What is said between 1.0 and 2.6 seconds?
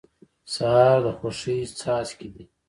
د خوښۍ څاڅکي دي.